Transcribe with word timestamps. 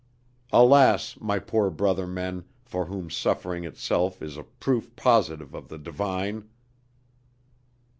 Alas 0.51 1.15
my 1.21 1.37
poor 1.37 1.69
brother 1.69 2.07
men, 2.07 2.43
for 2.63 2.87
whom 2.87 3.07
suffering 3.11 3.65
itself 3.65 4.19
is 4.19 4.35
a 4.35 4.41
proof 4.41 4.95
positive 4.95 5.53
of 5.53 5.67
the 5.67 5.77
divine!... 5.77 6.49